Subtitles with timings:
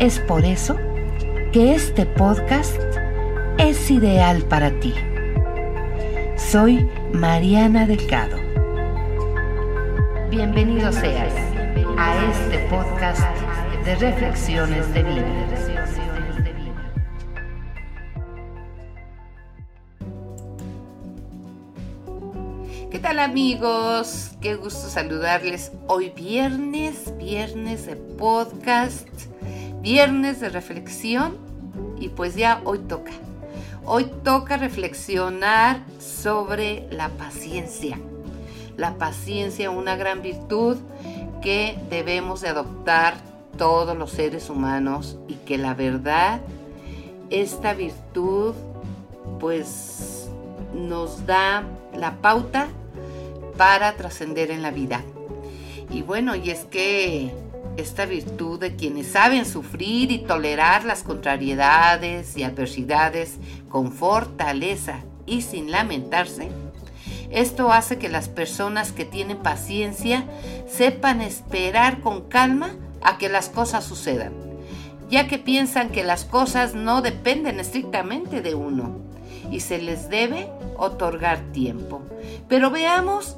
[0.00, 0.76] Es por eso
[1.52, 2.76] que este podcast
[3.58, 4.94] es ideal para ti.
[6.36, 8.36] Soy Mariana Delgado.
[10.30, 11.32] Bienvenido seas
[11.96, 13.22] a este podcast
[13.84, 15.48] de reflexiones de vida.
[22.88, 24.30] ¿Qué tal amigos?
[24.40, 29.08] Qué gusto saludarles hoy viernes, viernes de podcast,
[29.88, 31.38] viernes de reflexión
[31.98, 33.12] y pues ya hoy toca.
[33.86, 37.98] Hoy toca reflexionar sobre la paciencia.
[38.76, 40.76] La paciencia, una gran virtud
[41.40, 43.14] que debemos de adoptar
[43.56, 46.42] todos los seres humanos y que la verdad,
[47.30, 48.54] esta virtud
[49.40, 50.28] pues
[50.74, 51.62] nos da
[51.96, 52.68] la pauta
[53.56, 55.00] para trascender en la vida.
[55.90, 57.32] Y bueno, y es que
[57.78, 63.36] esta virtud de quienes saben sufrir y tolerar las contrariedades y adversidades
[63.68, 66.50] con fortaleza y sin lamentarse,
[67.30, 70.24] esto hace que las personas que tienen paciencia
[70.66, 74.32] sepan esperar con calma a que las cosas sucedan,
[75.08, 78.96] ya que piensan que las cosas no dependen estrictamente de uno
[79.52, 82.02] y se les debe otorgar tiempo.
[82.48, 83.36] Pero veamos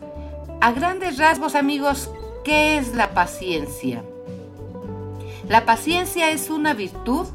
[0.63, 2.11] a grandes rasgos amigos,
[2.45, 4.03] ¿qué es la paciencia?
[5.51, 7.27] La paciencia es una virtud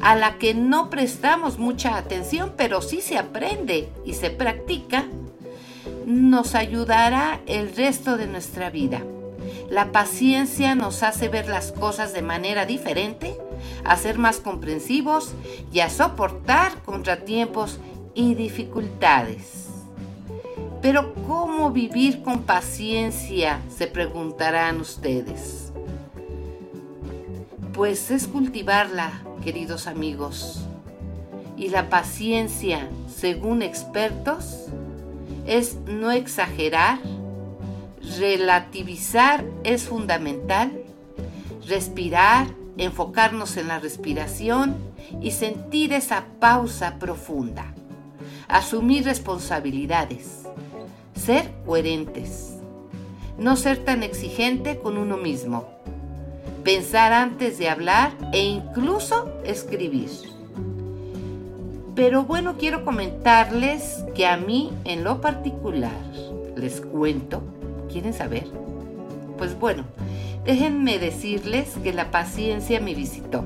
[0.00, 5.04] a la que no prestamos mucha atención, pero sí se aprende y se practica,
[6.06, 9.02] nos ayudará el resto de nuestra vida.
[9.68, 13.36] La paciencia nos hace ver las cosas de manera diferente,
[13.84, 15.34] a ser más comprensivos
[15.70, 17.80] y a soportar contratiempos
[18.14, 19.66] y dificultades.
[20.80, 23.60] Pero ¿cómo vivir con paciencia?
[23.68, 25.67] Se preguntarán ustedes
[27.78, 30.66] pues es cultivarla, queridos amigos.
[31.56, 34.66] Y la paciencia, según expertos,
[35.46, 36.98] es no exagerar,
[38.18, 40.72] relativizar es fundamental,
[41.68, 44.76] respirar, enfocarnos en la respiración
[45.22, 47.74] y sentir esa pausa profunda,
[48.48, 50.48] asumir responsabilidades,
[51.14, 52.54] ser coherentes,
[53.38, 55.77] no ser tan exigente con uno mismo
[56.64, 60.10] pensar antes de hablar e incluso escribir.
[61.94, 65.96] Pero bueno, quiero comentarles que a mí en lo particular,
[66.56, 67.42] les cuento,
[67.90, 68.46] ¿quieren saber?
[69.36, 69.84] Pues bueno,
[70.44, 73.44] déjenme decirles que la paciencia me visitó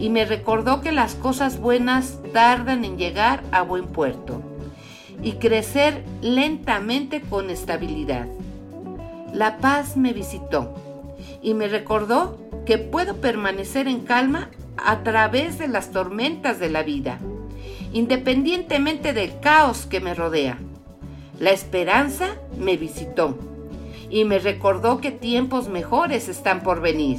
[0.00, 4.42] y me recordó que las cosas buenas tardan en llegar a buen puerto
[5.22, 8.26] y crecer lentamente con estabilidad.
[9.32, 10.74] La paz me visitó
[11.42, 16.82] y me recordó que puedo permanecer en calma a través de las tormentas de la
[16.82, 17.18] vida,
[17.92, 20.58] independientemente del caos que me rodea.
[21.38, 23.38] La esperanza me visitó
[24.10, 27.18] y me recordó que tiempos mejores están por venir.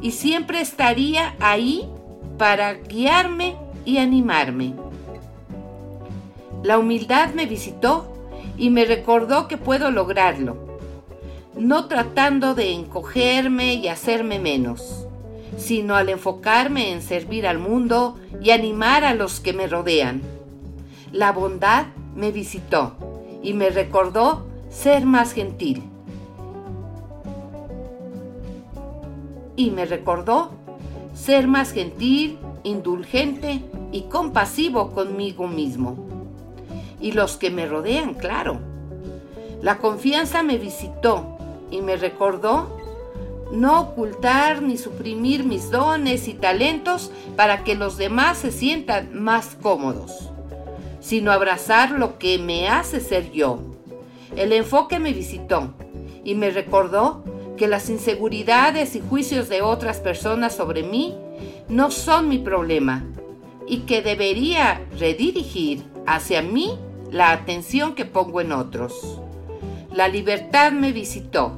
[0.00, 1.88] Y siempre estaría ahí
[2.38, 4.74] para guiarme y animarme.
[6.62, 8.12] La humildad me visitó
[8.56, 10.67] y me recordó que puedo lograrlo
[11.58, 15.06] no tratando de encogerme y hacerme menos,
[15.56, 20.22] sino al enfocarme en servir al mundo y animar a los que me rodean.
[21.12, 22.94] La bondad me visitó
[23.42, 25.82] y me recordó ser más gentil.
[29.56, 30.52] Y me recordó
[31.14, 35.96] ser más gentil, indulgente y compasivo conmigo mismo.
[37.00, 38.60] Y los que me rodean, claro.
[39.60, 41.37] La confianza me visitó
[41.70, 42.78] y me recordó
[43.52, 49.56] no ocultar ni suprimir mis dones y talentos para que los demás se sientan más
[49.62, 50.30] cómodos,
[51.00, 53.60] sino abrazar lo que me hace ser yo.
[54.36, 55.72] El enfoque me visitó
[56.24, 57.24] y me recordó
[57.56, 61.16] que las inseguridades y juicios de otras personas sobre mí
[61.68, 63.04] no son mi problema
[63.66, 66.78] y que debería redirigir hacia mí
[67.10, 69.20] la atención que pongo en otros.
[69.92, 71.57] La libertad me visitó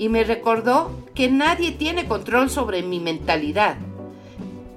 [0.00, 3.76] y me recordó que nadie tiene control sobre mi mentalidad,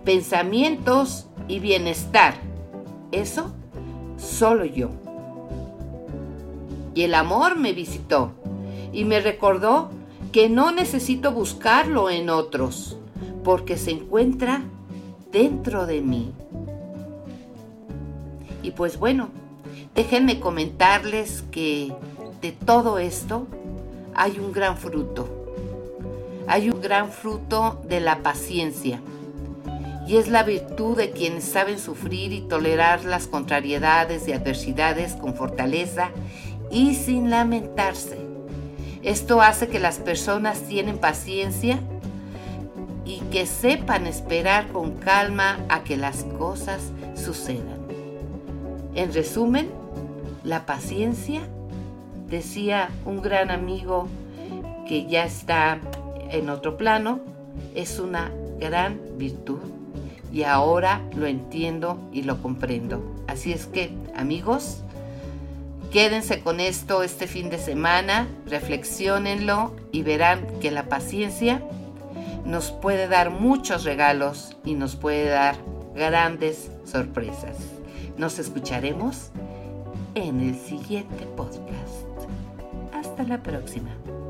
[0.03, 2.33] pensamientos y bienestar.
[3.13, 3.53] Eso
[4.17, 4.89] solo yo.
[6.93, 8.33] Y el amor me visitó
[8.91, 9.91] y me recordó
[10.33, 12.97] que no necesito buscarlo en otros,
[13.45, 14.63] porque se encuentra
[15.31, 16.33] dentro de mí.
[18.61, 19.29] Y pues bueno,
[19.95, 21.93] déjenme comentarles que
[22.41, 23.47] de todo esto
[24.15, 25.27] hay un gran fruto.
[26.47, 29.01] Hay un gran fruto de la paciencia.
[30.07, 35.33] Y es la virtud de quienes saben sufrir y tolerar las contrariedades y adversidades con
[35.33, 36.09] fortaleza
[36.69, 38.17] y sin lamentarse.
[39.01, 41.79] Esto hace que las personas tienen paciencia
[43.05, 46.81] y que sepan esperar con calma a que las cosas
[47.15, 47.79] sucedan.
[48.95, 49.69] En resumen,
[50.43, 51.41] la paciencia,
[52.33, 54.07] decía un gran amigo
[54.87, 55.79] que ya está
[56.31, 57.19] en otro plano,
[57.75, 59.59] es una gran virtud
[60.31, 63.03] y ahora lo entiendo y lo comprendo.
[63.27, 64.79] Así es que, amigos,
[65.91, 71.61] Quédense con esto este fin de semana, reflexionenlo y verán que la paciencia
[72.45, 75.55] nos puede dar muchos regalos y nos puede dar
[75.93, 77.57] grandes sorpresas.
[78.17, 79.29] Nos escucharemos
[80.15, 82.12] en el siguiente podcast.
[83.23, 84.22] Hasta la próxima.